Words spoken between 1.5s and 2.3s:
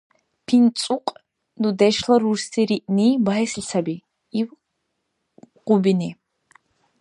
дудешла